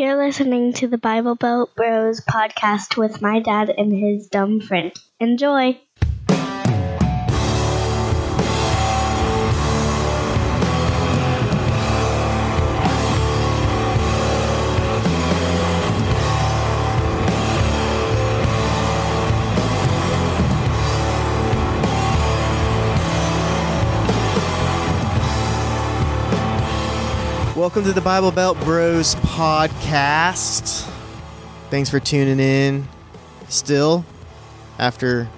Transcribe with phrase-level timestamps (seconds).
[0.00, 4.90] You're listening to the Bible Belt Bros podcast with my dad and his dumb friend.
[5.20, 5.78] Enjoy!
[27.60, 30.90] Welcome to the Bible Belt Bros podcast.
[31.68, 32.88] Thanks for tuning in.
[33.50, 34.06] Still,
[34.78, 35.28] after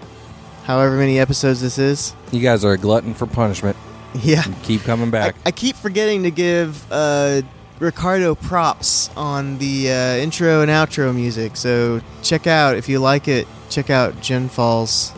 [0.62, 2.14] however many episodes this is.
[2.30, 3.76] You guys are a glutton for punishment.
[4.14, 4.44] Yeah.
[4.62, 5.36] Keep coming I, back.
[5.44, 7.42] I keep forgetting to give uh,
[7.80, 11.56] Ricardo props on the uh, intro and outro music.
[11.56, 15.12] So check out, if you like it, check out Jen Falls.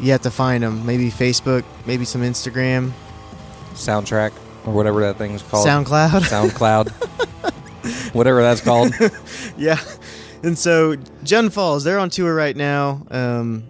[0.00, 0.86] You have to find them.
[0.86, 2.92] Maybe Facebook, maybe some Instagram,
[3.74, 4.32] Soundtrack
[4.68, 5.66] or whatever that thing's called.
[5.66, 6.20] SoundCloud.
[6.50, 8.14] SoundCloud.
[8.14, 8.92] whatever that's called.
[9.56, 9.78] yeah.
[10.42, 13.06] And so Jen Falls, they're on tour right now.
[13.10, 13.64] Um,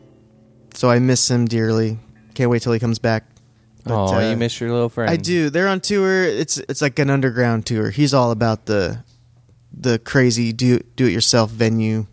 [0.75, 1.99] so I miss him dearly.
[2.35, 3.25] Can't wait till he comes back.
[3.87, 5.11] oh, uh, you miss your little friend.
[5.11, 5.51] I do.
[5.51, 6.25] They're on tour.
[6.25, 7.91] It's it's like an underground tour.
[7.91, 9.03] He's all about the
[9.73, 12.07] the crazy do do it yourself venue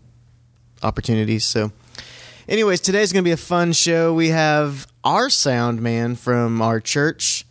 [0.82, 1.44] opportunities.
[1.44, 1.72] So,
[2.48, 4.14] anyways, today's gonna be a fun show.
[4.14, 7.44] We have our sound man from our church,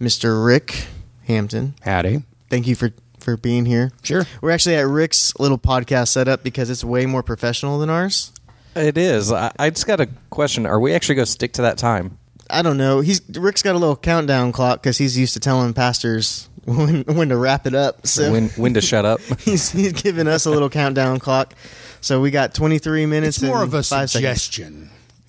[0.00, 0.44] Mr.
[0.44, 0.86] Rick
[1.26, 1.74] Hampton.
[1.82, 2.22] Howdy.
[2.48, 3.92] Thank you for for being here.
[4.02, 4.24] Sure.
[4.40, 8.32] We're actually at Rick's little podcast setup because it's way more professional than ours.
[8.74, 9.30] It is.
[9.30, 10.64] I, I just got a question.
[10.64, 12.18] Are we actually going to stick to that time?
[12.48, 13.00] I don't know.
[13.00, 17.28] He's Rick's got a little countdown clock because he's used to telling pastors when when
[17.28, 18.06] to wrap it up.
[18.06, 19.20] So when when to shut up?
[19.40, 21.54] he's he's giving us a little countdown clock.
[22.00, 23.36] So we got 23 minutes.
[23.36, 24.48] It's more and of a five seconds.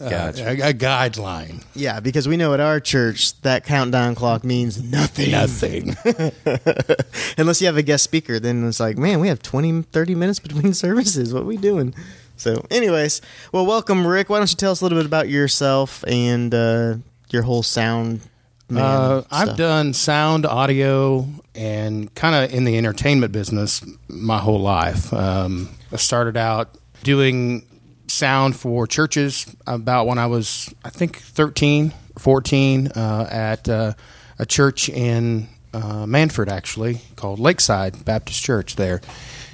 [0.03, 0.65] Suggestion, uh, Gotcha.
[0.65, 1.63] a, a guideline.
[1.75, 5.31] Yeah, because we know at our church that countdown clock means nothing.
[5.31, 5.95] Nothing.
[7.37, 10.39] Unless you have a guest speaker, then it's like, man, we have 20, 30 minutes
[10.39, 11.33] between services.
[11.33, 11.93] What are we doing?
[12.37, 14.29] So, anyways, well, welcome, Rick.
[14.29, 16.95] Why don't you tell us a little bit about yourself and uh,
[17.29, 18.21] your whole sound?
[18.69, 24.61] Man uh, I've done sound, audio, and kind of in the entertainment business my whole
[24.61, 25.13] life.
[25.13, 26.69] Um, I started out
[27.03, 27.65] doing
[28.11, 33.93] sound for churches about when I was, I think, 13, 14, uh, at uh,
[34.39, 39.01] a church in uh, Mannford, actually, called Lakeside Baptist Church there.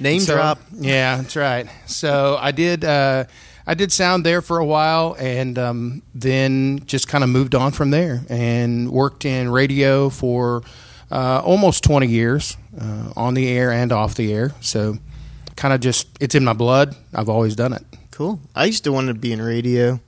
[0.00, 0.58] Name So- drop.
[0.72, 1.68] Yeah, that's right.
[1.86, 2.84] So I did.
[2.84, 3.24] Uh,
[3.66, 7.72] I did sound there for a while, and um, then just kind of moved on
[7.72, 10.62] from there and worked in radio for
[11.10, 14.52] uh, almost twenty years, uh, on the air and off the air.
[14.60, 14.96] So
[15.56, 16.96] kind of just it's in my blood.
[17.14, 17.82] I've always done it.
[18.18, 18.40] Cool.
[18.52, 20.00] I used to want to be in radio,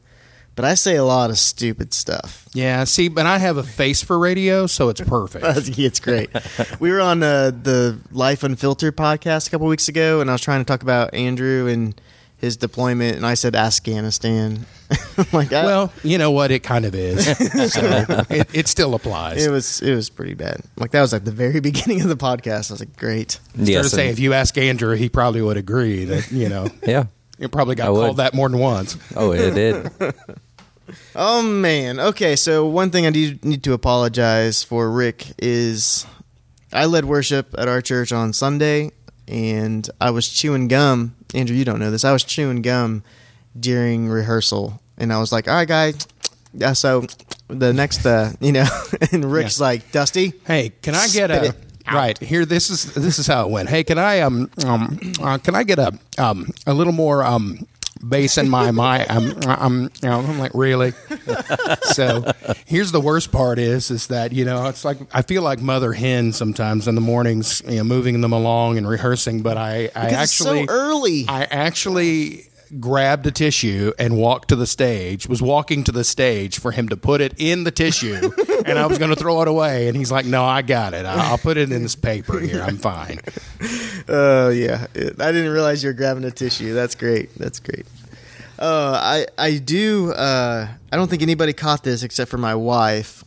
[0.56, 2.44] but I say a lot of stupid stuff.
[2.53, 2.82] Yeah.
[2.82, 5.44] See, but I have a face for radio, so it's perfect.
[5.78, 6.28] it's great.
[6.81, 10.41] we were on uh, the Life Unfiltered podcast a couple weeks ago, and I was
[10.41, 12.00] trying to talk about Andrew and
[12.37, 14.66] his deployment, and I said Afghanistan.
[15.32, 16.50] like, I, well, you know what?
[16.50, 17.27] It kind of is.
[17.72, 19.47] so it, it still applies.
[19.47, 20.62] it was it was pretty bad.
[20.77, 22.72] Like that was like the very beginning of the podcast.
[22.72, 23.31] I was like, great.
[23.31, 23.91] Started Yes.
[23.92, 27.04] saying, and- if you ask Andrew, he probably would agree that you know yeah.
[27.40, 28.00] You probably got I would.
[28.04, 28.96] called that more than once.
[29.16, 29.90] Oh, it did.
[31.14, 32.00] Oh man.
[32.00, 36.04] Okay, so one thing I do need to apologize for, Rick, is
[36.72, 38.90] I led worship at our church on Sunday,
[39.28, 41.14] and I was chewing gum.
[41.32, 42.04] Andrew, you don't know this.
[42.04, 43.04] I was chewing gum
[43.58, 46.08] during rehearsal, and I was like, "All right, guys."
[46.54, 47.04] Yeah, so
[47.46, 48.66] the next, uh, you know,
[49.12, 49.66] and Rick's Yeah.
[49.66, 51.54] like, "Dusty, Hey, can I get a it
[51.91, 52.44] right here?
[52.44, 53.68] This is this is how it went.
[53.68, 57.66] Hey, can I um um uh, can I get a um a little more um
[58.08, 60.92] bass in my my um um you know, I'm like really.
[61.82, 62.24] so
[62.66, 65.92] here's the worst part is is that you know it's like I feel like mother
[65.92, 70.06] hen sometimes in the mornings you know moving them along and rehearsing, but I I
[70.06, 71.24] Because it's so actually early.
[71.28, 72.47] I actually
[72.78, 76.88] grabbed a tissue and walked to the stage was walking to the stage for him
[76.88, 78.31] to put it in the tissue
[78.66, 81.04] and i was going to throw it away and he's like no i got it
[81.04, 83.19] I- i'll put it in this paper here i'm fine
[84.09, 86.74] Oh yeah, I didn't realize you were grabbing a tissue.
[86.74, 87.33] That's great.
[87.39, 87.86] That's great.
[88.59, 90.10] Uh, I I do.
[90.12, 93.22] Uh, I don't think anybody caught this except for my wife.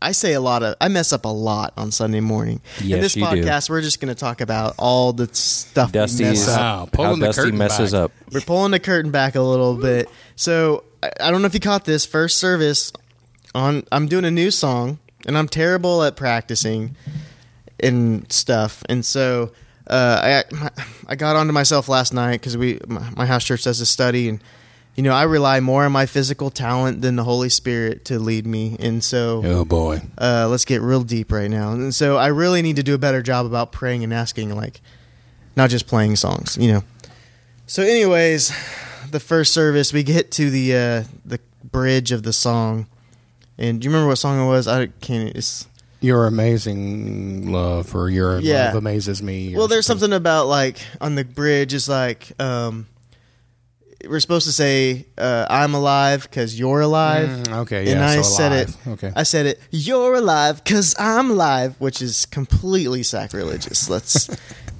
[0.00, 0.76] I say a lot of.
[0.80, 2.60] I mess up a lot on Sunday morning.
[2.80, 3.42] In Yes, this you do.
[3.42, 6.96] podcast, we're just going to talk about all the stuff we Dusty's mess up.
[6.96, 8.00] Wow, how the Dusty curtain messes back.
[8.02, 8.12] up.
[8.32, 10.08] We're pulling the curtain back a little bit.
[10.36, 12.92] So I, I don't know if you caught this first service.
[13.54, 16.94] On I'm doing a new song, and I'm terrible at practicing
[17.80, 18.82] and stuff.
[18.88, 19.52] And so
[19.88, 20.70] uh, I
[21.08, 24.28] I got onto myself last night because we my, my house church does a study,
[24.28, 24.40] and
[24.98, 28.46] you know I rely more on my physical talent than the Holy Spirit to lead
[28.46, 28.76] me.
[28.80, 31.70] And so oh boy uh, let's get real deep right now.
[31.72, 34.80] And so I really need to do a better job about praying and asking, like,
[35.54, 36.82] not just playing songs, you know.
[37.68, 38.48] So, anyways,
[39.12, 42.86] the first service we get to the uh, the bridge of the song,
[43.56, 44.66] and do you remember what song it was?
[44.66, 45.36] I can't.
[45.36, 45.68] It's
[46.00, 48.66] Your amazing love, or your Yeah.
[48.66, 49.54] love amazes me.
[49.54, 52.86] well, there's something about like on the bridge is like um,
[54.06, 57.28] we're supposed to say uh, "I'm alive" because you're alive.
[57.28, 57.92] Mm, okay, yeah.
[57.92, 58.76] and I so said it.
[58.86, 59.12] Okay.
[59.16, 59.60] I said it.
[59.70, 63.86] You're alive because I'm alive, which is completely sacrilegious.
[63.86, 64.28] That's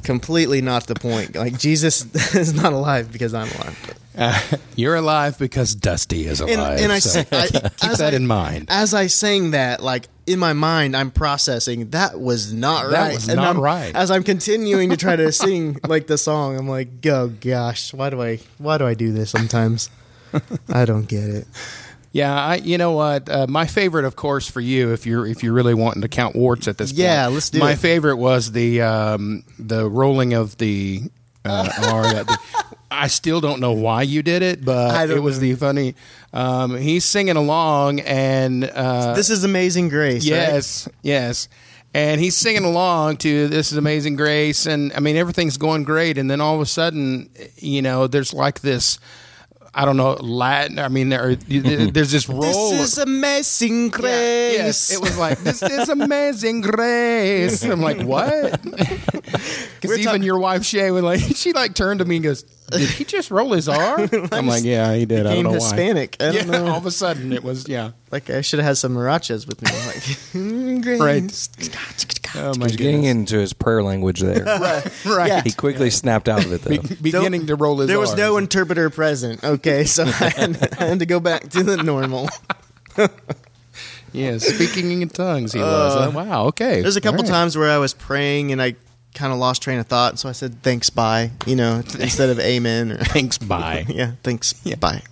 [0.08, 1.36] completely not the point.
[1.36, 2.02] Like Jesus
[2.34, 3.94] is not alive because I'm alive.
[4.16, 4.40] Uh,
[4.74, 6.80] you're alive because Dusty is alive.
[6.80, 7.46] and I, so I
[7.76, 8.66] keep that I- in mind.
[8.70, 13.14] As I sang that, like in my mind, I'm processing that was not That right.
[13.14, 13.94] was And not I'm- right.
[13.94, 18.08] As I'm continuing to try to sing like the song, I'm like, oh gosh, why
[18.08, 19.90] do I why do I do this sometimes?
[20.70, 21.46] I don't get it.
[22.12, 23.28] Yeah, I, you know what?
[23.28, 26.34] Uh, my favorite, of course, for you, if you're if you're really wanting to count
[26.34, 27.78] warts at this point, Yeah, let's do My it.
[27.78, 31.02] favorite was the um, the rolling of the
[31.44, 32.24] uh, R.
[32.90, 35.40] I still don't know why you did it, but it was know.
[35.48, 35.94] the funny.
[36.32, 40.24] Um, he's singing along, and uh, This is Amazing Grace.
[40.24, 40.36] right?
[40.36, 41.48] Yes, yes.
[41.94, 46.16] And he's singing along to "This is Amazing Grace," and I mean everything's going great,
[46.18, 48.98] and then all of a sudden, you know, there's like this.
[49.80, 50.80] I don't know Latin.
[50.80, 52.40] I mean, there, there's this roll.
[52.72, 54.52] This is Amazing Yeah, Grace.
[54.58, 57.62] yes, it was like this is amazing grace.
[57.62, 58.60] I'm like, what?
[59.80, 62.42] Because even your wife Shay was like, she like turned to me and goes,
[62.72, 65.24] "Did he just roll his R?" I'm like, "Yeah, he did.
[65.26, 66.16] I don't know Hispanic.
[66.18, 66.66] Why." don't Yeah, know.
[66.72, 67.92] all of a sudden it was yeah.
[68.10, 69.70] Like I should have had some marachas with me.
[69.86, 71.00] Like Grace.
[71.00, 72.17] Right.
[72.34, 73.10] Oh my He's getting goodness.
[73.32, 74.44] into his prayer language there.
[75.06, 75.28] Right.
[75.28, 75.42] Yeah.
[75.42, 76.78] He quickly snapped out of it, though.
[76.78, 78.18] Be- beginning to roll his There was R's.
[78.18, 79.42] no interpreter present.
[79.44, 82.28] Okay, so I had, I had to go back to the normal.
[84.12, 85.96] Yeah, speaking in tongues, he was.
[85.96, 86.80] Uh, wow, okay.
[86.80, 87.30] There's a couple All right.
[87.30, 88.74] times where I was praying and I
[89.14, 91.30] kind of lost train of thought, so I said thanks, bye.
[91.46, 93.84] You know, instead of amen or Thanks, bye.
[93.86, 95.02] yeah, thanks, bye.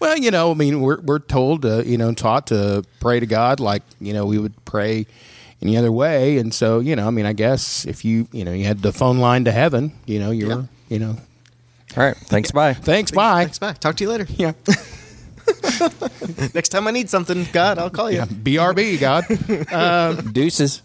[0.00, 3.26] well, you know, I mean, we're we're told, to, you know, taught to pray to
[3.26, 5.06] God like you know we would pray
[5.62, 8.52] any other way, and so you know, I mean, I guess if you you know
[8.52, 10.62] you had the phone line to heaven, you know, you're Yeah.
[10.88, 11.16] you know,
[11.96, 12.16] All right.
[12.16, 12.50] Thanks.
[12.50, 12.74] Bye.
[12.74, 13.44] thanks, bye.
[13.44, 13.72] Thanks, bye.
[13.74, 14.26] Talk to you later.
[14.36, 14.52] Yeah,
[16.54, 18.18] Next time I need something, God, I'll call you.
[18.18, 19.24] yeah, BRB, God.
[20.32, 20.82] Deuces.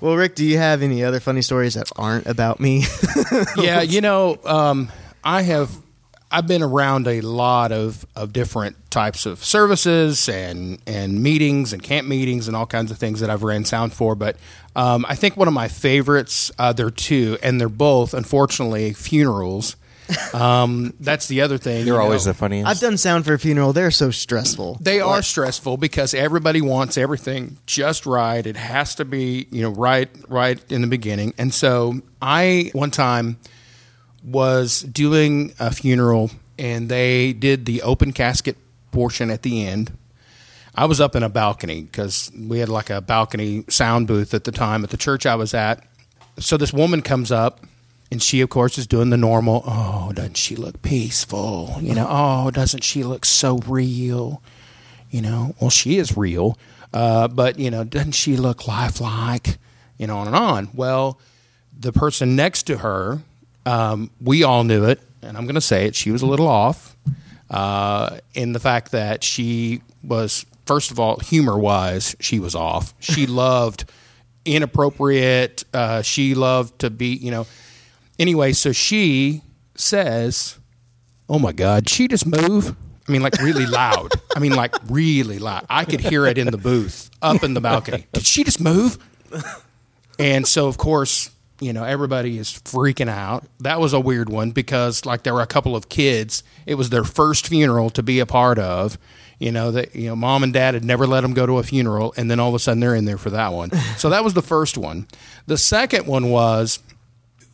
[0.00, 2.84] Well, Rick, do you have any other funny stories that aren't about me?
[3.56, 4.90] yeah, you know, um,
[5.24, 5.70] I have
[6.36, 11.82] I've been around a lot of, of different types of services and and meetings and
[11.82, 14.14] camp meetings and all kinds of things that I've ran sound for.
[14.14, 14.36] But
[14.74, 18.92] um, I think one of my favorites, uh, there are two, and they're both unfortunately
[18.92, 19.76] funerals.
[20.34, 21.86] Um, that's the other thing.
[21.86, 22.32] They're you always know.
[22.32, 22.68] the funniest.
[22.68, 23.72] I've done sound for a funeral.
[23.72, 24.76] They're so stressful.
[24.78, 28.46] They are stressful because everybody wants everything just right.
[28.46, 31.32] It has to be, you know, right right in the beginning.
[31.38, 33.38] And so I one time
[34.26, 38.56] was doing a funeral and they did the open casket
[38.90, 39.92] portion at the end.
[40.74, 44.44] I was up in a balcony because we had like a balcony sound booth at
[44.44, 45.86] the time at the church I was at.
[46.38, 47.64] So this woman comes up
[48.10, 51.76] and she of course is doing the normal, oh, doesn't she look peaceful?
[51.80, 54.42] You know, oh, doesn't she look so real?
[55.10, 56.58] You know, well, she is real,
[56.92, 59.56] uh, but you know, doesn't she look lifelike?
[59.98, 60.68] You know, on and on.
[60.74, 61.18] Well,
[61.78, 63.22] the person next to her,
[63.66, 65.94] um, we all knew it, and I'm going to say it.
[65.94, 66.96] She was a little off
[67.50, 72.94] uh, in the fact that she was, first of all, humor wise, she was off.
[73.00, 73.84] She loved
[74.44, 75.64] inappropriate.
[75.74, 77.46] Uh, she loved to be, you know.
[78.18, 79.42] Anyway, so she
[79.74, 80.58] says,
[81.28, 82.74] "Oh my God, she just move."
[83.08, 84.12] I mean, like really loud.
[84.34, 85.66] I mean, like really loud.
[85.68, 88.06] I could hear it in the booth, up in the balcony.
[88.12, 88.98] Did she just move?
[90.18, 93.44] And so, of course, you know, everybody is freaking out.
[93.60, 96.42] That was a weird one because, like, there were a couple of kids.
[96.66, 98.98] It was their first funeral to be a part of.
[99.38, 101.62] You know that you know, mom and dad had never let them go to a
[101.62, 103.70] funeral, and then all of a sudden they're in there for that one.
[103.96, 105.08] So that was the first one.
[105.46, 106.78] The second one was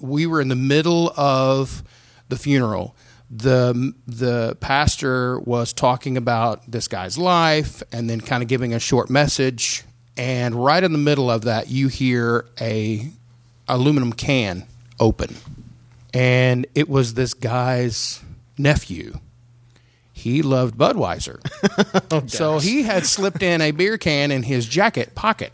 [0.00, 1.82] we were in the middle of
[2.28, 2.96] the funeral.
[3.30, 8.78] The the pastor was talking about this guy's life and then kind of giving a
[8.78, 9.84] short message
[10.16, 13.10] and right in the middle of that you hear a
[13.68, 14.66] aluminum can
[14.98, 15.36] open.
[16.14, 18.22] And it was this guy's
[18.58, 19.18] nephew.
[20.12, 21.40] He loved Budweiser.
[22.10, 25.52] Oh, so he had slipped in a beer can in his jacket pocket.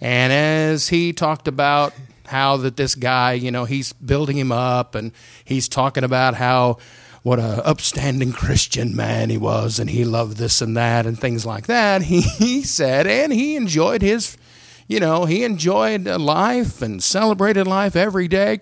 [0.00, 1.92] And as he talked about
[2.26, 5.10] how that this guy, you know, he's building him up and
[5.44, 6.78] he's talking about how
[7.22, 11.44] what a upstanding Christian man he was and he loved this and that and things
[11.44, 14.36] like that, he, he said, and he enjoyed his,
[14.88, 18.60] you know, he enjoyed life and celebrated life every day.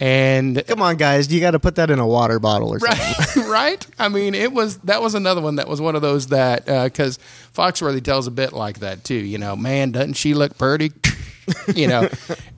[0.00, 3.44] and Come on, guys, you got to put that in a water bottle or something.
[3.44, 3.86] right, right.
[3.98, 6.84] I mean, it was that was another one that was one of those that uh,
[6.84, 7.18] because
[7.54, 9.14] Foxworthy tells a bit like that too.
[9.14, 10.92] You know, man, doesn't she look pretty?
[11.74, 12.08] you know,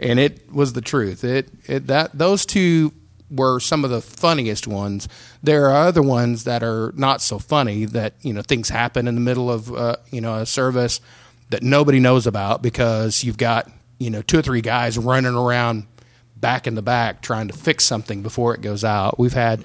[0.00, 1.22] and it was the truth.
[1.22, 2.92] It, it that those two
[3.30, 5.08] were some of the funniest ones.
[5.42, 7.84] There are other ones that are not so funny.
[7.84, 11.00] That you know things happen in the middle of uh, you know a service
[11.50, 15.86] that nobody knows about because you've got you know two or three guys running around
[16.36, 19.18] back in the back trying to fix something before it goes out.
[19.18, 19.64] We've had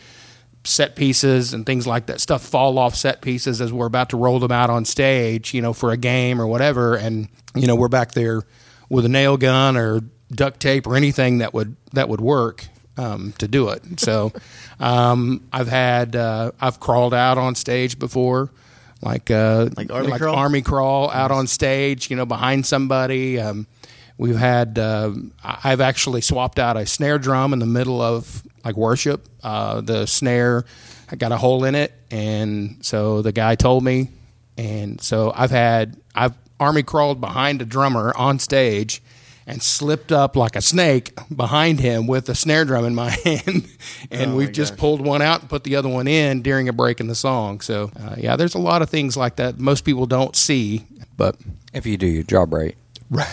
[0.66, 4.18] set pieces and things like that stuff fall off set pieces as we're about to
[4.18, 7.76] roll them out on stage, you know, for a game or whatever and you know,
[7.76, 8.44] we're back there
[8.90, 10.02] with a nail gun or
[10.32, 14.00] duct tape or anything that would that would work um, to do it.
[14.00, 14.32] So
[14.80, 18.50] um, I've had uh, I've crawled out on stage before.
[19.02, 20.36] Like uh, Like army crawl?
[20.36, 23.38] army crawl out on stage, you know, behind somebody.
[23.40, 23.68] Um,
[24.18, 25.12] we've had uh,
[25.44, 29.28] I've actually swapped out a snare drum in the middle of like worship.
[29.44, 30.64] Uh, the snare
[31.12, 34.08] I got a hole in it, and so the guy told me,
[34.58, 39.02] and so I've had I've army crawled behind a drummer on stage.
[39.46, 43.68] And slipped up like a snake behind him with a snare drum in my hand,
[44.10, 47.02] and we've just pulled one out and put the other one in during a break
[47.02, 47.60] in the song.
[47.60, 50.86] So, uh, yeah, there's a lot of things like that most people don't see,
[51.18, 51.36] but
[51.74, 52.76] If you do your job right.
[53.10, 53.28] right.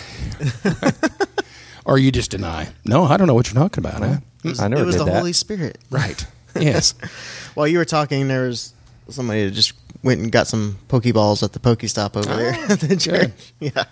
[1.84, 2.68] or you just deny.
[2.84, 4.02] No, I don't know what you're talking about.
[4.02, 4.16] Huh?
[4.58, 5.14] I never it was the that.
[5.16, 5.78] Holy Spirit.
[5.90, 6.26] Right.
[6.58, 6.94] Yes.
[7.54, 8.74] While you were talking, there was
[9.08, 12.80] somebody that just went and got some Pokeballs at the Pokestop over there Oh, at
[12.80, 13.30] the church.
[13.60, 13.84] Yeah.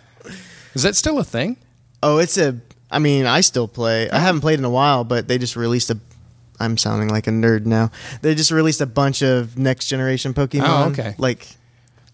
[0.75, 1.57] Is that still a thing?
[2.03, 2.59] Oh, it's a.
[2.91, 4.09] I mean, I still play.
[4.11, 5.99] I haven't played in a while, but they just released a.
[6.61, 7.91] I'm sounding like a nerd now.
[8.23, 10.63] They just released a bunch of next generation Pokemon.
[10.67, 11.15] Oh, okay.
[11.17, 11.47] Like,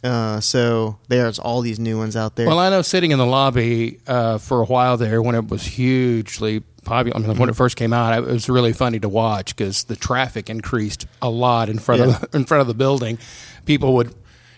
[0.03, 2.47] uh, so there's all these new ones out there.
[2.47, 5.65] Well, I know sitting in the lobby uh, for a while there when it was
[5.65, 7.17] hugely popular.
[7.17, 9.97] I mean, when it first came out, it was really funny to watch because the
[9.97, 12.19] traffic increased a lot in front Yeah.
[12.23, 13.19] of in front of the building.
[13.65, 14.15] People would,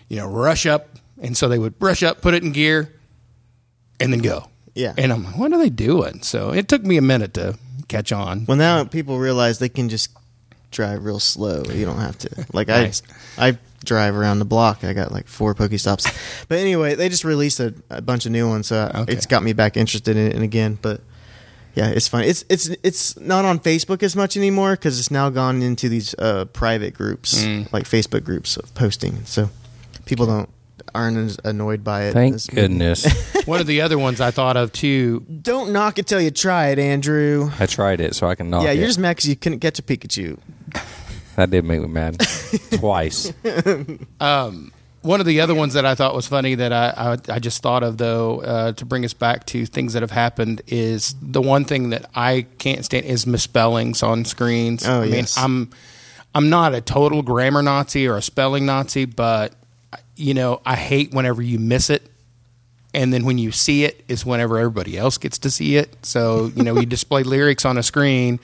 [0.09, 0.89] you know, rush up,
[1.21, 2.93] and so they would rush up, put it in gear,
[4.01, 4.49] and then go.
[4.77, 4.93] Yeah.
[4.97, 6.21] And I'm like, what are they doing?
[6.21, 7.57] So it took me a minute to
[7.87, 8.45] catch on.
[8.45, 10.09] well, now people realize they can just
[10.71, 11.63] drive real slow.
[11.63, 12.45] You don't have to.
[12.53, 13.01] Like Nice.
[13.37, 14.83] I, I drive around the block.
[14.83, 16.05] I got like four Pokestops.
[16.47, 19.13] but anyway, they just released a, a bunch of new ones, so Okay.
[19.13, 20.77] it's got me back interested in it again.
[20.81, 21.01] But
[21.75, 22.23] yeah, it's fun.
[22.23, 26.13] It's it's it's not on Facebook as much anymore because it's now gone into these
[26.19, 27.71] uh, private groups, Mm.
[27.71, 29.23] like Facebook groups of posting.
[29.25, 29.49] So
[30.05, 30.49] people don't
[30.93, 32.13] aren't as annoyed by it.
[32.13, 33.05] Thank as- goodness.
[33.45, 35.25] One of the other ones I thought of too.
[35.41, 37.51] Don't knock it till you try it, Andrew.
[37.59, 38.77] I tried it so I can knock yeah, it.
[38.77, 40.39] you're just mad because you couldn't catch a Pikachu.
[41.35, 42.19] that did make me mad.
[42.71, 43.31] Twice.
[45.01, 47.61] One of the other ones that I thought was funny that I I, I just
[47.61, 51.41] thought of though uh, to bring us back to things that have happened is the
[51.41, 54.85] one thing that I can't stand is misspellings on screens.
[54.85, 55.25] Oh, I mean.
[55.37, 55.69] I'm
[56.35, 59.53] I'm not a total grammar Nazi or a spelling Nazi, but
[60.17, 62.03] you know I hate whenever you miss it.
[62.93, 65.95] And then when you see it is whenever everybody else gets to see it.
[66.03, 68.39] So you know you display lyrics on a screen,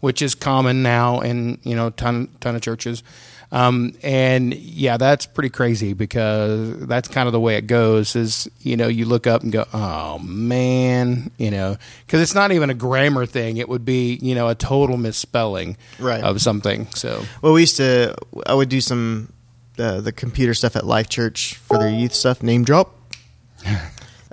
[0.00, 3.02] which is common now in you know ton ton of churches.
[3.52, 8.16] Um, and yeah, that's pretty crazy because that's kind of the way it goes.
[8.16, 12.50] Is you know you look up and go, oh man, you know, because it's not
[12.50, 13.56] even a grammar thing.
[13.58, 16.22] It would be you know a total misspelling Right.
[16.24, 16.88] of something.
[16.94, 18.16] So Well, we used to.
[18.44, 19.32] I would do some
[19.78, 22.42] uh, the computer stuff at Life Church for their youth stuff.
[22.42, 22.94] Name drop.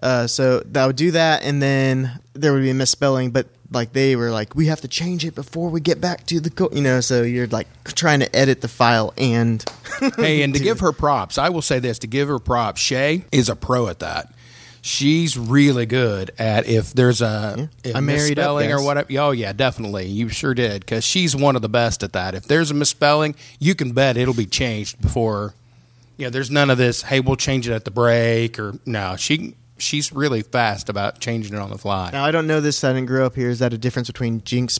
[0.02, 3.94] Uh, so I would do that, and then there would be a misspelling, but like
[3.94, 6.70] they were like, we have to change it before we get back to the co-,
[6.72, 7.02] you know.
[7.02, 9.64] So you're like trying to edit the file and
[10.18, 13.26] hey, and to give her props, I will say this: to give her props, Shay
[13.32, 14.34] is a pro at that.
[14.84, 17.92] She's really good at if there's a, Yeah.
[17.94, 19.08] a I married up, misspelling or whatever.
[19.20, 20.08] Oh yeah, definitely.
[20.08, 22.34] You sure did because she's one of the best at that.
[22.34, 25.54] If there's a misspelling, you can bet it'll be changed before.
[26.18, 27.04] Yeah, there's none of this.
[27.04, 29.16] Hey, we'll change it at the break or no.
[29.18, 32.10] She she's really fast about changing it on the fly.
[32.12, 32.84] now I don't know this.
[32.84, 33.50] I didn't grow up here.
[33.50, 34.80] Is that a difference between Jenks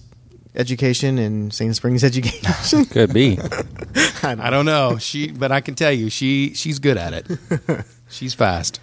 [0.56, 2.86] education and Sand Springs education?
[2.92, 3.38] Could be.
[4.24, 4.98] I don't know.
[4.98, 7.86] She, but I can tell you, she she's good at it.
[8.10, 8.80] She's fast.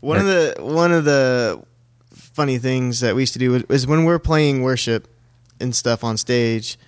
[0.00, 1.62] One of the one of the
[2.12, 5.08] funny things that we used to do is when we're playing worship
[5.60, 6.78] and stuff on stage.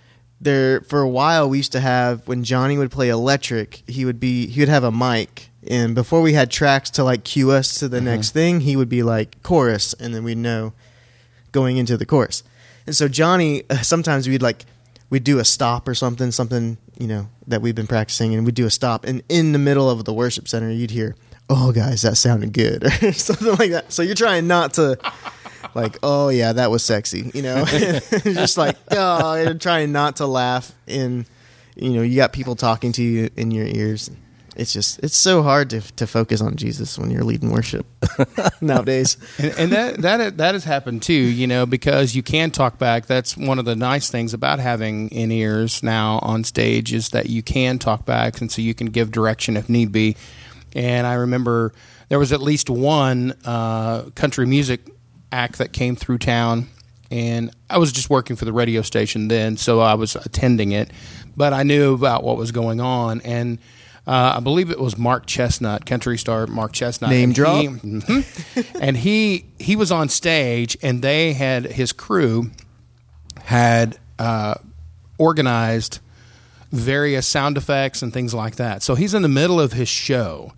[0.43, 4.19] There for a while we used to have when Johnny would play electric, he would
[4.19, 7.75] be he would have a mic, and before we had tracks to like cue us
[7.75, 10.73] to the next thing, he would be like chorus, and then we'd know
[11.53, 12.43] going into the chorus.
[12.87, 14.65] And so Johnny, uh, sometimes we'd like
[15.11, 18.55] we'd do a stop or something, something you know that we've been practicing, and we'd
[18.55, 21.17] do a stop, and in the middle of the worship center, you'd hear,
[21.51, 23.93] "Oh, guys, that sounded good," or something like that.
[23.93, 24.99] So you're trying not to
[25.75, 27.65] like, oh yeah, that was sexy, you know,
[28.25, 30.73] just like oh, and trying not to laugh.
[30.87, 31.27] And
[31.77, 34.11] you know, you got people talking to you in your ears.
[34.57, 37.87] It's just it's so hard to to focus on Jesus when you're leading worship
[38.61, 39.17] nowadays.
[39.39, 43.07] and, and that that that has happened too, you know, because you can talk back.
[43.07, 47.31] That's one of the nice things about having in ears now on stage is that
[47.31, 50.17] you can talk back, and so you can give direction if need be.
[50.75, 51.73] And I remember
[52.09, 54.81] there was at least one uh, country music
[55.33, 56.69] act that came through town,
[57.11, 60.91] and I was just working for the radio station then, so I was attending it,
[61.37, 63.59] but I knew about what was going on and.
[64.07, 67.11] Uh, I believe it was Mark Chesnutt, country star Mark Chesnutt.
[67.11, 67.61] Name and drop.
[67.63, 68.81] he- Mhm.
[68.81, 72.51] and he he was on stage, and they had his crew
[73.45, 74.55] had uh,
[75.19, 76.01] organized
[76.73, 78.83] various sound effects and things like that.
[78.83, 80.53] So he's in the middle of his show,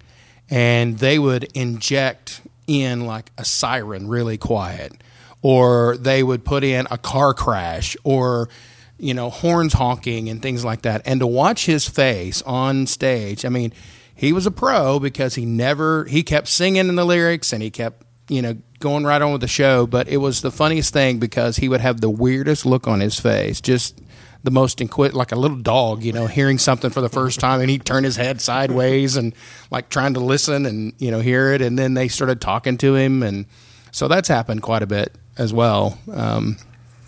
[0.53, 4.93] and they would inject in like a siren really quiet,
[5.41, 8.51] or they would put in a car crash, or
[8.99, 11.01] you know horns honking and things like that.
[11.07, 13.73] And to watch his face on stage, I mean,
[14.15, 17.71] he was a pro because he never he kept singing in the lyrics and he
[17.71, 19.87] kept you know going right on with the show.
[19.87, 23.19] But it was the funniest thing because he would have the weirdest look on his
[23.19, 23.99] face, just
[24.45, 27.61] the most inquit like a little dog, you know, hearing something for the first time,
[27.61, 29.35] and he'd turn his head sideways and
[29.71, 32.95] like trying to listen and you know hear it, and then they started talking to
[32.95, 33.47] him, and
[33.91, 35.99] so that's happened quite a bit as well.
[36.13, 36.57] Um,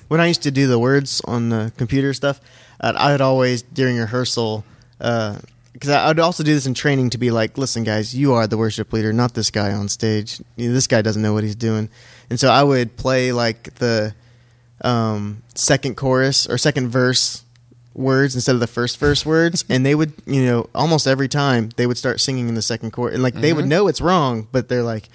[0.08, 2.40] when I used to do the words on the computer stuff,
[2.80, 4.64] uh, I would always during rehearsal
[4.98, 8.46] because I I'd also do this in training to be like, listen, guys, you are
[8.46, 10.40] the worship leader, not this guy on stage.
[10.56, 11.88] This guy doesn't know what he's doing,
[12.30, 14.14] and so I would play like the
[14.84, 17.42] um, second chorus or second verse
[17.94, 21.70] words instead of the first verse words, and they would, you know, almost every time
[21.76, 24.46] they would start singing in the second chorus, and like they would know it's wrong,
[24.52, 25.08] but they're like.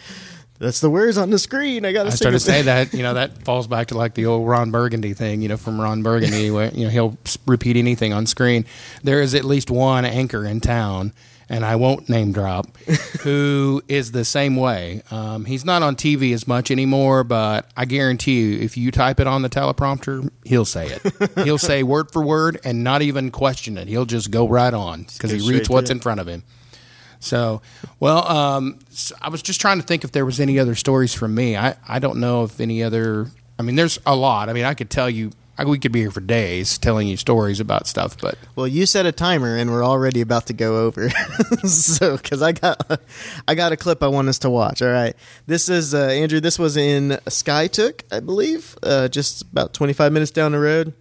[0.62, 1.86] That's the words on the screen.
[1.86, 4.26] I gotta I started to say that, you know, that falls back to like the
[4.26, 8.12] old Ron Burgundy thing, you know, from Ron Burgundy, where, you know, he'll repeat anything
[8.12, 8.65] on screen.
[9.02, 11.13] There is at least one anchor in town,
[11.50, 12.78] and I won't name drop,
[13.22, 15.02] who is the same way.
[15.12, 19.20] Um, he's not on TV as much anymore, but I guarantee you, if you type
[19.20, 21.32] it on the teleprompter, he'll say it.
[21.44, 23.88] he'll say word for word and not even question it.
[23.88, 26.44] He'll just go right on because he reads what's in front of him.
[27.20, 27.62] So,
[28.00, 31.14] well, um, s- I was just trying to think if there was any other stories
[31.14, 31.58] from me.
[31.58, 33.28] I, I don't know if any other.
[33.58, 34.48] I mean, there's a lot.
[34.50, 35.32] I mean, I could tell you.
[35.60, 38.86] I, we could be here for days telling you stories about stuff, but Well, you
[38.86, 41.10] set a timer, and we're already about to go over.
[41.67, 43.02] so, because I got,
[43.45, 44.82] I got a clip I want us to watch.
[44.82, 45.17] All right,
[45.48, 46.39] this is uh, Andrew.
[46.39, 50.93] This was in Skiatook, I believe, uh, just about twenty five minutes down the road,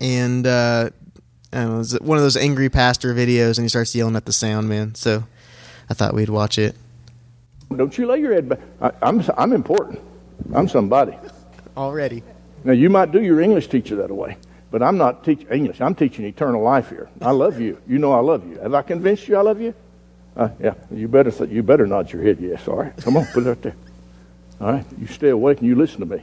[0.00, 0.88] and uh,
[1.52, 4.16] I don't know, it was one of those angry pastor videos, and he starts yelling
[4.16, 4.94] at the sound man.
[4.94, 5.24] So,
[5.90, 6.74] I thought we'd watch it
[7.76, 8.60] Don't you lay your head back.
[8.80, 10.00] I, I'm, I'm important.
[10.54, 11.18] I'm somebody.
[11.76, 12.22] already.
[12.64, 14.36] Now, you might do your English teacher that way,
[14.70, 15.80] but I'm not teaching English.
[15.80, 17.08] I'm teaching eternal life here.
[17.20, 17.80] I love you.
[17.86, 18.58] You know I love you.
[18.58, 19.74] Have I convinced you I love you?
[20.36, 20.74] Uh, yeah.
[20.90, 22.66] You better, th- you better nod your head yes.
[22.68, 22.96] All right.
[22.98, 23.76] Come on, put it up there.
[24.60, 24.84] All right.
[24.98, 26.22] You stay awake and you listen to me.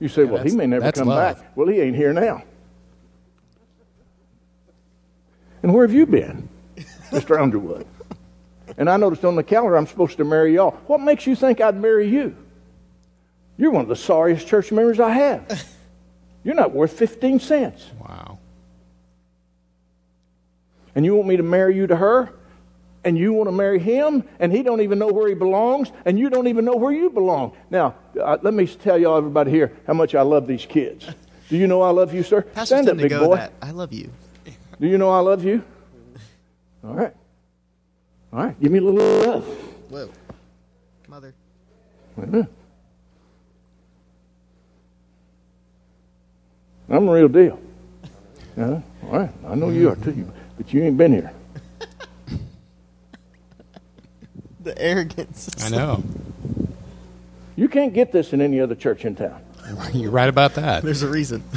[0.00, 1.38] You say, well, he may never come love.
[1.38, 1.56] back.
[1.56, 2.42] Well, he ain't here now.
[5.62, 6.48] And where have you been,
[7.10, 7.40] Mr.
[7.40, 7.86] Underwood?
[8.76, 10.72] And I noticed on the calendar I'm supposed to marry y'all.
[10.86, 12.36] What makes you think I'd marry you?
[13.56, 15.64] You're one of the sorriest church members I have.
[16.44, 17.86] You're not worth 15 cents.
[18.00, 18.38] wow.
[20.94, 22.32] And you want me to marry you to her?
[23.04, 24.24] And you want to marry him?
[24.38, 25.90] And he don't even know where he belongs?
[26.04, 27.56] And you don't even know where you belong?
[27.70, 31.08] Now, uh, let me tell y'all, everybody here, how much I love these kids.
[31.48, 32.42] Do you know I love you, sir?
[32.42, 33.36] Pastors Stand up, big boy.
[33.36, 33.52] that.
[33.60, 34.10] I love you.
[34.80, 35.62] Do you know I love you?
[36.82, 37.14] All right.
[38.32, 38.60] All right.
[38.60, 39.46] Give me a little love.
[39.90, 40.10] Whoa,
[41.08, 41.34] mother.
[42.16, 42.52] Wait a minute.
[46.88, 47.60] I'm the real deal.
[48.56, 49.30] Yeah, all right.
[49.46, 51.32] I know you are too, but you ain't been here.
[54.60, 55.50] The arrogance.
[55.62, 56.02] I know.
[57.54, 59.38] You can't get this in any other church in town.
[59.92, 60.82] You're right about that.
[60.82, 61.42] There's a reason.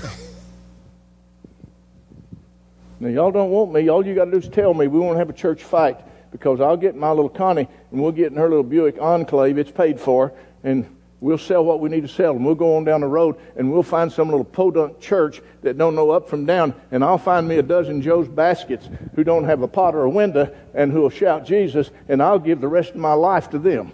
[3.00, 3.90] Now, y'all don't want me.
[3.90, 6.00] All you got to do is tell me we won't have a church fight
[6.32, 9.60] because I'll get my little Connie and we'll get in her little Buick Enclave.
[9.60, 12.36] It's paid for, and we'll sell what we need to sell.
[12.36, 15.78] And we'll go on down the road and we'll find some little podunk church that
[15.78, 16.74] don't know up from down.
[16.92, 20.10] And I'll find me a dozen Joe's baskets who don't have a pot or a
[20.10, 23.92] window and who'll shout Jesus, and I'll give the rest of my life to them.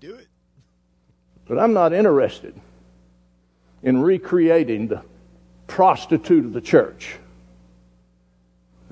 [0.00, 0.26] Do it.
[1.46, 2.54] But I'm not interested
[3.82, 5.02] in recreating the
[5.66, 7.16] prostitute of the church.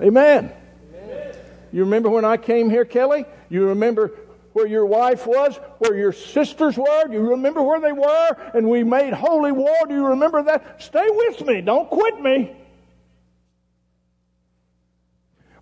[0.01, 0.53] Amen.
[1.73, 3.27] You remember when I came here, Kelly?
[3.51, 4.13] You remember
[4.59, 7.07] where your wife was, where your sisters were.
[7.07, 8.51] Do you remember where they were?
[8.55, 9.77] And we made holy war.
[9.89, 10.83] Do you remember that?
[10.83, 11.61] Stay with me.
[11.61, 12.57] Don't quit me.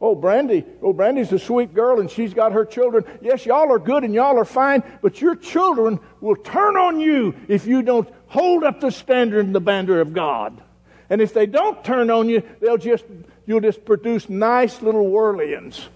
[0.00, 0.64] Oh, Brandy.
[0.80, 3.04] Oh, Brandy's a sweet girl and she's got her children.
[3.20, 7.35] Yes, y'all are good and y'all are fine, but your children will turn on you
[7.48, 10.62] if you don't hold up the standard and the banner of God.
[11.11, 13.04] And if they don't turn on you, they'll just,
[13.44, 15.87] you'll just produce nice little whirlians.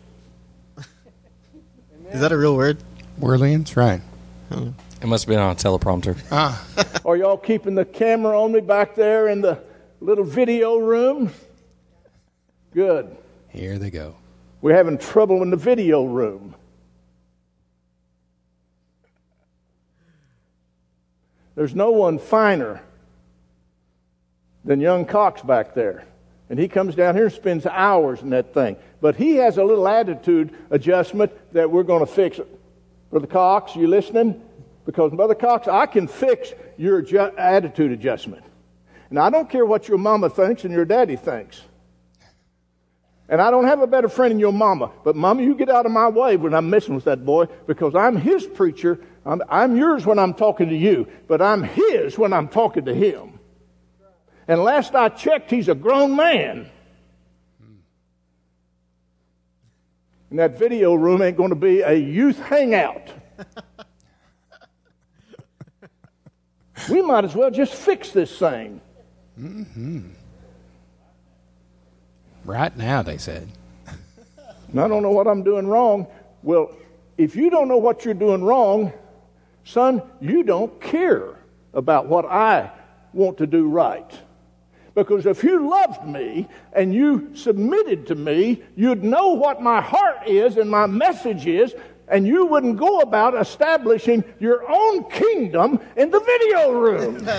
[2.10, 2.82] Is that a real word?
[3.20, 4.00] Whirlians, right?
[4.50, 6.18] It must have been on a teleprompter.
[6.30, 6.66] Ah.
[7.04, 9.62] Are y'all keeping the camera on me back there in the
[10.00, 11.32] little video room?
[12.72, 13.16] Good.
[13.48, 14.16] Here they go.
[14.60, 16.54] We're having trouble in the video room.
[21.54, 22.82] There's no one finer
[24.64, 26.04] than young Cox back there.
[26.48, 28.76] And he comes down here and spends hours in that thing.
[29.00, 32.59] But he has a little attitude adjustment that we're going to fix it.
[33.10, 34.40] Brother Cox, you listening?
[34.86, 37.00] Because, Brother Cox, I can fix your
[37.38, 38.44] attitude adjustment.
[39.10, 41.62] And I don't care what your mama thinks and your daddy thinks.
[43.28, 44.90] And I don't have a better friend than your mama.
[45.04, 47.94] But, Mama, you get out of my way when I'm messing with that boy because
[47.94, 49.00] I'm his preacher.
[49.24, 52.94] I'm, I'm yours when I'm talking to you, but I'm his when I'm talking to
[52.94, 53.38] him.
[54.48, 56.68] And last I checked, he's a grown man.
[60.30, 63.10] And that video room ain't going to be a youth hangout.
[66.88, 68.80] we might as well just fix this thing.
[69.38, 70.10] Mm-hmm.
[72.44, 73.48] Right now, they said.
[74.68, 76.06] And I don't know what I'm doing wrong.
[76.42, 76.70] Well,
[77.18, 78.92] if you don't know what you're doing wrong,
[79.64, 81.34] son, you don't care
[81.74, 82.70] about what I
[83.12, 84.10] want to do right.
[85.00, 90.26] Because if you loved me and you submitted to me, you'd know what my heart
[90.26, 91.74] is and my message is,
[92.08, 97.28] and you wouldn't go about establishing your own kingdom in the video room.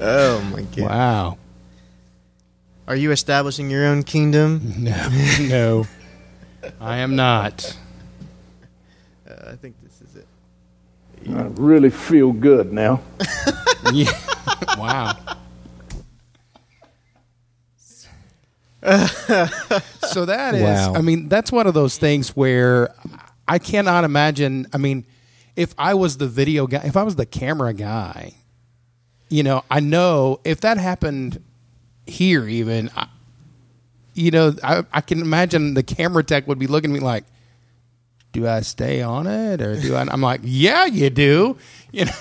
[0.00, 0.78] Oh my god.
[0.88, 1.38] Wow.
[2.86, 4.74] Are you establishing your own kingdom?
[4.78, 5.08] No,
[5.40, 5.86] no,
[6.80, 7.76] I am not.
[9.28, 10.26] Uh, I think this is it.
[11.36, 13.02] I really feel good now.
[13.92, 14.10] Yeah.
[14.78, 15.16] wow.
[18.82, 20.94] so that is, Wow.
[20.94, 22.94] I mean, that's one of those things where
[23.46, 24.66] I cannot imagine.
[24.72, 25.04] I mean,
[25.56, 28.34] if I was the video guy, if I was the camera guy,
[29.28, 31.42] you know, I know if that happened
[32.06, 33.08] here, even, I,
[34.14, 37.24] you know, I, I can imagine the camera tech would be looking at me like,
[38.32, 40.02] do I stay on it or do I?
[40.02, 41.56] I'm like, yeah, you do.
[41.90, 42.12] You know,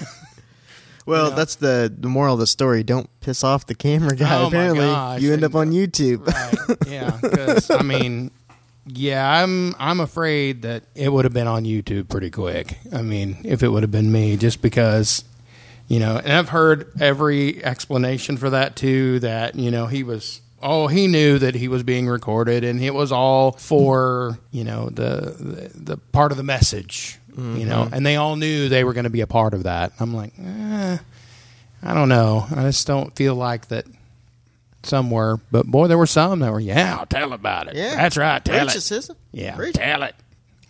[1.08, 2.84] Well, that's the the moral of the story.
[2.84, 4.42] Don't piss off the camera guy.
[4.44, 5.22] Oh, Apparently, gosh.
[5.22, 6.28] you end up on YouTube.
[6.28, 6.78] right?
[6.88, 8.30] Yeah, because I mean,
[8.86, 12.78] yeah, I'm I'm afraid that it would have been on YouTube pretty quick.
[12.94, 15.24] I mean, if it would have been me, just because,
[15.88, 19.20] you know, and I've heard every explanation for that too.
[19.20, 20.42] That you know he was.
[20.62, 24.90] Oh, he knew that he was being recorded, and it was all for you know
[24.90, 28.94] the the, the part of the message, you know, and they all knew they were
[28.94, 29.92] going to be a part of that.
[30.00, 30.98] I'm like, eh,
[31.84, 33.86] I don't know, I just don't feel like that
[34.84, 36.60] some were, but boy, there were some that were.
[36.60, 37.76] Yeah, tell about it.
[37.76, 37.96] Yeah.
[37.96, 38.44] that's right.
[38.44, 38.78] Tell Preach it.
[38.78, 39.14] it, sister.
[39.32, 39.80] Yeah, Preach it.
[39.80, 40.16] tell it.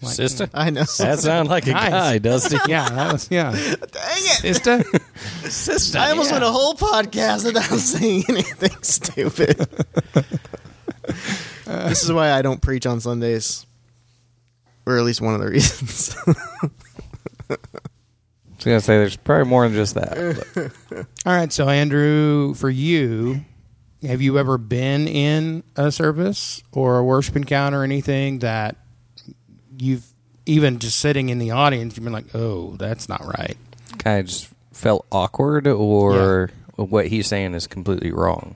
[0.01, 0.49] Sister?
[0.53, 0.81] I know.
[0.99, 1.89] That sounds like a Nice.
[1.89, 2.57] guy, Dusty.
[2.67, 3.51] Yeah, that was yeah.
[3.51, 4.41] Dang it!
[4.41, 4.83] Sister,
[5.49, 5.99] Sister.
[5.99, 6.35] I almost yeah.
[6.35, 9.57] went a whole podcast without saying anything stupid.
[11.65, 13.65] this is why I don't preach on Sundays,
[14.87, 16.15] or at least one of the reasons.
[17.49, 17.55] I
[18.55, 20.71] was gonna say there's probably more than just that.
[21.25, 21.51] all right.
[21.51, 23.41] So Andrew, for you,
[24.01, 28.77] have you ever been in a service or a worship encounter or anything that
[29.77, 30.05] you've
[30.45, 33.57] even just sitting in the audience, you've been like, oh, that's not right.
[33.99, 38.55] kind of just felt awkward, or what he's saying is completely wrong.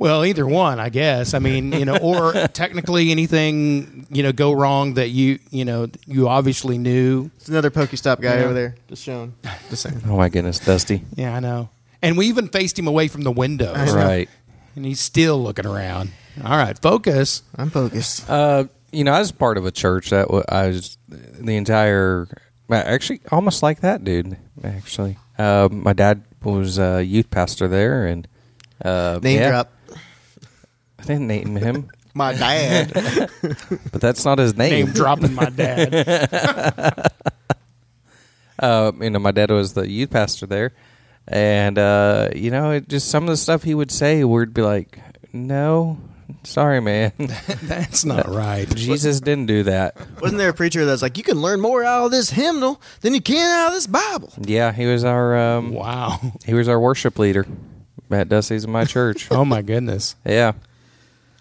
[0.00, 1.34] Well, either one, I guess.
[1.34, 5.88] I mean, you know, or technically anything, you know, go wrong that you, you know,
[6.06, 7.30] you obviously knew.
[7.36, 8.44] it's another Pokestop guy Yeah.
[8.44, 9.34] over there, just showing.
[9.68, 10.00] Just saying.
[10.06, 11.02] Oh my goodness, Dusty.
[11.16, 11.68] Yeah, I know.
[12.00, 14.28] And we even faced him away from the window, Right.
[14.74, 16.10] and he's still looking around.
[16.42, 17.42] All right, focus.
[17.56, 18.28] I'm focused.
[18.30, 22.26] Uh, you know, I was part of a church that wa- I was the entire,
[22.68, 24.38] well, actually, almost like that dude.
[24.64, 28.26] Actually, uh, my dad was a youth pastor there, and
[28.82, 29.72] uh, Name yeah, drop.
[31.00, 32.92] I didn't name him, My dad.
[33.92, 34.86] but that's not his name.
[34.86, 35.94] Name dropping my dad.
[38.58, 40.72] uh, you know, my dad was the youth pastor there,
[41.28, 44.62] and uh, you know, it just some of the stuff he would say, we'd be
[44.62, 44.98] like,
[45.32, 45.98] "No,
[46.42, 47.12] sorry, man,
[47.62, 48.68] That's not right.
[48.74, 52.06] Jesus didn't do that." Wasn't there a preacher that's like, you can learn more out
[52.06, 54.32] of this hymnal than you can out of this Bible?
[54.40, 56.18] Yeah, he was our um, Wow.
[56.44, 57.46] he was our worship leader
[58.10, 59.30] at Dusty's in my church.
[59.30, 60.16] Oh my goodness.
[60.26, 60.52] Yeah.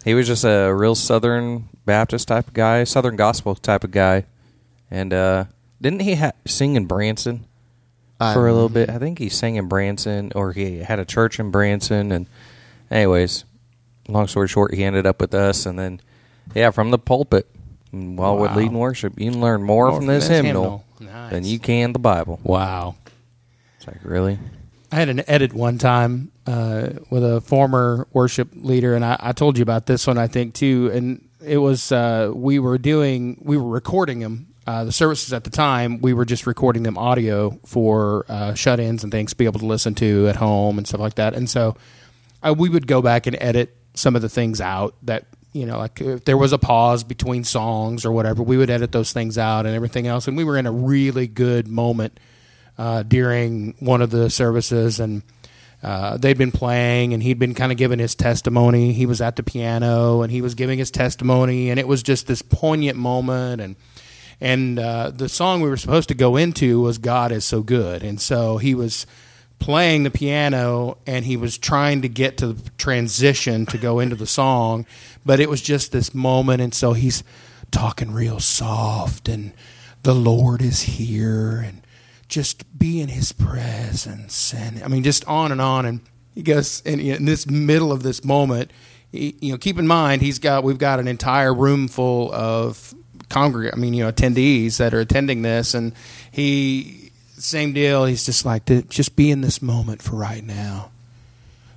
[0.09, 4.25] He was just a real Southern Baptist type of guy, Southern gospel type of guy.
[4.89, 5.45] And uh,
[5.79, 7.45] didn't he ha- sing in Branson
[8.17, 8.89] for a little bit?
[8.89, 12.11] I think he sang in Branson, or he had a church in Branson.
[12.11, 12.27] And,
[12.89, 13.45] anyways,
[14.07, 15.67] long story short, he ended up with us.
[15.67, 16.01] And then,
[16.55, 17.47] yeah, from the pulpit,
[17.91, 21.31] while we're leading worship, you can learn more, from this, hymnal, Nice.
[21.31, 22.39] than you can the Bible.
[22.41, 22.95] Wow.
[23.77, 24.39] It's like, really?
[24.91, 29.31] I had an edit one time uh, with a former worship leader, and I, I
[29.33, 30.89] told you about this one, I think, too.
[30.93, 34.47] And it was uh, we were doing, we were recording them.
[34.65, 39.03] Uh, the services at the time, we were just recording them audio for uh, shut-ins
[39.03, 41.33] and things to be able to listen to at home and stuff like that.
[41.33, 41.75] And so
[42.43, 45.79] uh, we would go back and edit some of the things out that you know,
[45.79, 49.37] like if there was a pause between songs or whatever, we would edit those things
[49.37, 50.27] out and everything else.
[50.27, 52.19] And we were in a really good moment
[52.79, 55.21] uh, during one of the services, and
[55.83, 58.93] uh, they'd been playing, and he'd been kind of giving his testimony.
[58.93, 62.25] He was at the piano, and he was giving his testimony, and it was just
[62.25, 63.61] this poignant moment.
[63.61, 63.75] And
[64.39, 68.01] and uh, the song we were supposed to go into was "God is so good,"
[68.01, 69.05] and so he was
[69.59, 74.15] playing the piano and he was trying to get to the transition to go into
[74.15, 74.85] the song
[75.25, 77.25] but it was just this moment and so he's
[77.69, 79.51] talking real soft and
[80.03, 81.78] the lord is here and
[82.29, 84.53] just be in his presence.
[84.53, 85.85] And i mean just on and on.
[85.85, 85.99] And
[86.33, 88.71] he goes and in this middle of this moment
[89.11, 92.93] he, you know keep in mind he's got we've got an entire room full of
[93.29, 95.73] congreg I mean you know attendees that are attending this.
[95.73, 95.93] And
[96.31, 98.05] he same deal.
[98.05, 100.91] He's just like "To- just be in this moment for right now.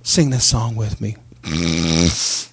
[0.03, 1.15] Sing this song with me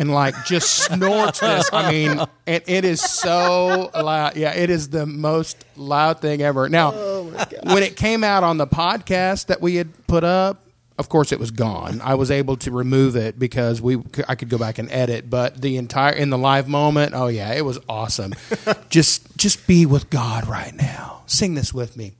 [0.00, 1.68] and like just snorts this.
[1.72, 4.34] I mean, and it is so loud.
[4.34, 6.68] Yeah, it is the most loud thing ever.
[6.68, 10.64] Now, when it came out on the podcast that we had put up,
[10.98, 12.00] of course, it was gone.
[12.02, 15.28] I was able to remove it because we I could go back and edit.
[15.28, 18.34] But the entire in the live moment, oh yeah, it was awesome.
[18.88, 21.22] just just be with God right now.
[21.26, 22.14] Sing this with me.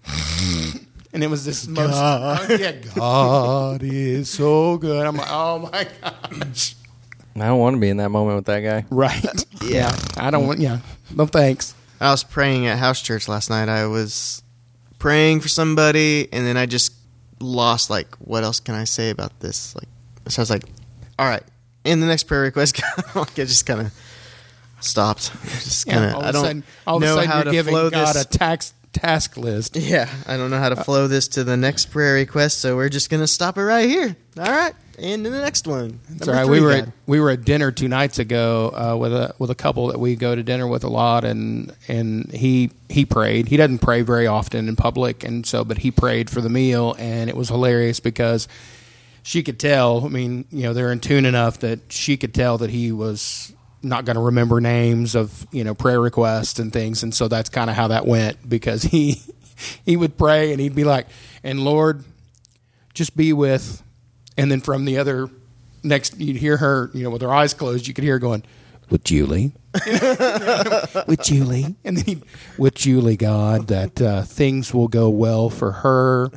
[1.13, 5.05] And it was this most oh, yeah, God is so good.
[5.05, 6.77] I'm like, oh my gosh.
[7.37, 8.85] I don't want to be in that moment with that guy.
[8.91, 9.45] Right.
[9.63, 9.95] Yeah.
[10.17, 10.59] I don't want.
[10.59, 10.79] Yeah.
[11.15, 11.75] No thanks.
[12.01, 13.69] I was praying at house church last night.
[13.69, 14.43] I was
[14.99, 16.95] praying for somebody, and then I just
[17.41, 19.77] lost like, what else can I say about this?
[19.77, 19.87] Like,
[20.29, 20.65] so I was like,
[21.19, 21.43] all right.
[21.85, 22.81] In the next prayer request,
[23.15, 23.93] like, I just kind of
[24.81, 25.31] stopped.
[25.45, 25.93] Just Yeah.
[25.95, 27.45] kind all of, of I a don't sudden, all of a know sudden how you're
[27.45, 28.23] to giving flow God this.
[28.25, 29.77] a tax task list.
[29.77, 32.77] yeah, I don't know how to uh, flow this to the next prayer request, so
[32.77, 34.17] we're just gonna stop it right here.
[34.39, 36.01] All right, and to the next one.
[36.09, 36.47] Number all right.
[36.47, 39.55] We were at, we were at dinner two nights ago uh, with a with a
[39.55, 43.49] couple that we go to dinner with a lot, and and he he prayed.
[43.49, 46.95] He doesn't pray very often in public, and so but he prayed for the meal,
[46.99, 48.47] and it was hilarious because
[49.23, 50.05] she could tell.
[50.05, 53.53] I mean, you know, they're in tune enough that she could tell that he was
[53.83, 57.49] not going to remember names of you know prayer requests and things, and so that's
[57.49, 59.21] kind of how that went because he
[59.85, 61.07] he would pray and he'd be like,
[61.43, 62.05] "And Lord,
[62.95, 63.83] just be with,"
[64.41, 65.29] and then from the other
[65.83, 68.43] next, you'd hear her, you know, with her eyes closed, you could hear her going,
[68.89, 69.53] "With Julie."
[71.07, 72.23] with Julie, and then he,
[72.59, 76.31] with Julie, God, that uh, things will go well for her,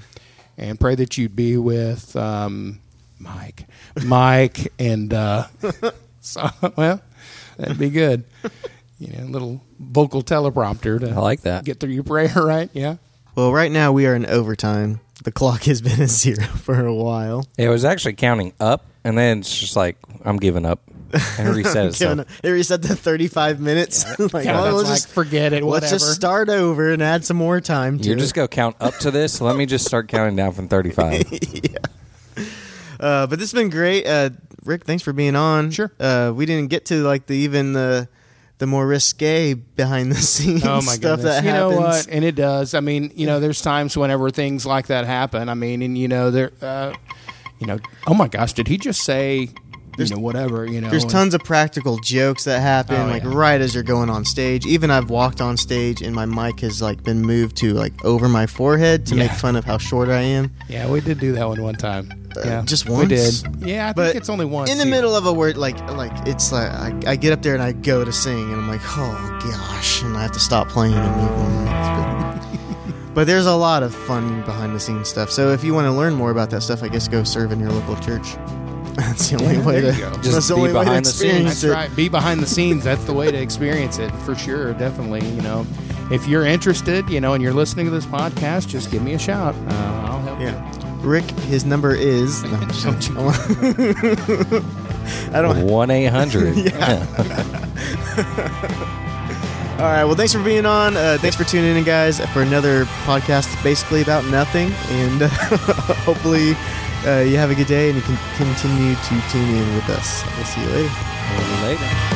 [0.57, 2.79] and pray that you'd be with um,
[3.19, 3.65] Mike,
[4.05, 5.47] Mike, and uh,
[6.21, 7.01] so well,
[7.57, 8.23] that'd be good.
[8.99, 11.65] You know, a little vocal teleprompter to I like that.
[11.65, 12.69] get through your prayer, right?
[12.73, 12.97] Yeah.
[13.35, 14.99] Well, right now we are in overtime.
[15.23, 17.45] The clock has been at zero for a while.
[17.57, 20.81] It was actually counting up, and then it's just like I'm giving up
[21.37, 22.19] and it reset itself.
[22.19, 24.03] it- It reset to 35 minutes.
[24.33, 27.61] like, Yeah, well, like, just forget it, let's just start over and add some more
[27.61, 28.19] time to You're it.
[28.19, 29.39] just gonna count up to this.
[29.39, 31.23] Let me just start counting down from 35.
[32.99, 34.07] Uh, but this has been great.
[34.07, 34.29] Uh,
[34.63, 35.71] Rick, thanks for being on.
[35.71, 35.91] Sure.
[35.99, 38.07] Uh, we didn't get to like the even the
[38.59, 41.23] the more risque behind the scenes Oh my stuff goodness!
[41.23, 42.05] that you know happens.
[42.07, 42.15] what?
[42.15, 42.73] And it does.
[42.73, 45.49] I mean, you know, there's times whenever things like that happen.
[45.49, 46.93] I mean, and you know, there, uh,
[47.59, 49.49] you know, oh my gosh, did he just say,
[49.97, 50.65] you know, whatever?
[50.65, 53.31] You know, There's and- tons of practical jokes that happen, Oh, like yeah.
[53.33, 54.65] right as you're going on stage.
[54.65, 58.27] Even I've walked on stage and my mic has like been moved to like over
[58.29, 59.23] my forehead to Yeah.
[59.23, 60.51] make fun of how short I am.
[60.69, 62.11] Yeah, we did do that one one time.
[62.43, 63.33] Yeah, Uh, just We did.
[63.59, 64.71] Yeah, I But think it's only once.
[64.71, 64.89] in the yeah.
[64.89, 67.73] middle of a word, like like it's like I, I get up there and I
[67.73, 71.15] go to sing, and I'm like, oh gosh, and I have to stop playing and
[71.15, 72.39] move on.
[73.13, 75.29] But there's a lot of fun behind the scenes stuff.
[75.29, 77.59] So if you want to learn more about that stuff, I guess go serve in
[77.59, 78.35] your local church.
[78.97, 79.97] That's the only Yeah, way there to.
[79.97, 80.09] you go.
[80.11, 81.21] that's Just the be only way to behind the scenes.
[81.23, 81.71] experience That's it.
[81.71, 81.95] right.
[81.95, 82.83] Be behind the scenes.
[82.83, 84.73] That's the way to experience it for sure.
[84.73, 85.25] Definitely.
[85.29, 85.65] You know,
[86.11, 89.19] if you're interested, you know, and you're listening to this podcast, just give me a
[89.19, 89.55] shout.
[89.55, 90.47] Uh, I'll help you.
[90.47, 90.71] Yeah.
[91.01, 92.43] Rick, his number is.
[92.43, 93.09] No, I'm just-
[95.33, 95.65] I don't.
[95.67, 96.55] One eight hundred.
[99.79, 100.03] All right.
[100.05, 100.95] Well, thanks for being on.
[100.95, 104.71] Uh, thanks for tuning in, guys, for another podcast basically about nothing.
[104.89, 105.27] And uh,
[106.05, 106.53] hopefully,
[107.05, 110.23] uh, you have a good day and you can continue to tune in with us.
[110.35, 110.91] We'll see you later.
[111.63, 112.12] Later.